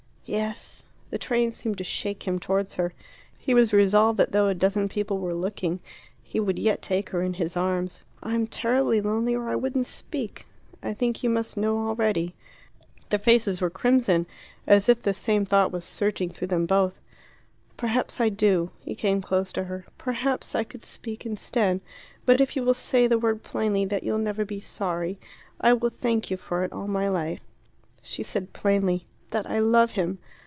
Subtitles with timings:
[0.23, 2.93] "Yes." The train seemed to shake him towards her.
[3.37, 5.81] He was resolved that though a dozen people were looking,
[6.23, 8.01] he would yet take her in his arms.
[8.23, 10.45] "I'm terribly lonely, or I wouldn't speak.
[10.81, 12.33] I think you must know already."
[13.09, 14.25] Their faces were crimson,
[14.65, 16.97] as if the same thought was surging through them both.
[17.75, 19.85] "Perhaps I do." He came close to her.
[19.97, 21.81] "Perhaps I could speak instead.
[22.25, 25.19] But if you will say the word plainly you'll never be sorry;
[25.59, 27.41] I will thank you for it all my life."
[28.01, 30.17] She said plainly, "That I love him."